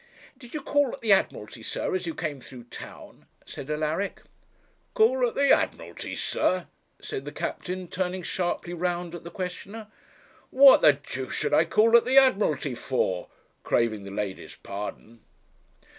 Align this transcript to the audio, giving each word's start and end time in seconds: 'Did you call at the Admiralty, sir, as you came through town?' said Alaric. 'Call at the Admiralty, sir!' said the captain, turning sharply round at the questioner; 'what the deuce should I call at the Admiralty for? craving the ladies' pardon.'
'Did 0.35 0.55
you 0.55 0.61
call 0.63 0.95
at 0.95 1.01
the 1.01 1.11
Admiralty, 1.11 1.61
sir, 1.61 1.93
as 1.93 2.07
you 2.07 2.15
came 2.15 2.41
through 2.41 2.63
town?' 2.63 3.27
said 3.45 3.69
Alaric. 3.69 4.23
'Call 4.95 5.27
at 5.27 5.35
the 5.35 5.51
Admiralty, 5.55 6.15
sir!' 6.15 6.65
said 6.99 7.23
the 7.23 7.31
captain, 7.31 7.87
turning 7.87 8.23
sharply 8.23 8.73
round 8.73 9.13
at 9.13 9.23
the 9.23 9.29
questioner; 9.29 9.85
'what 10.49 10.81
the 10.81 10.93
deuce 10.93 11.35
should 11.35 11.53
I 11.53 11.65
call 11.65 11.95
at 11.95 12.05
the 12.05 12.17
Admiralty 12.17 12.73
for? 12.73 13.27
craving 13.61 14.03
the 14.03 14.09
ladies' 14.09 14.57
pardon.' 14.63 15.19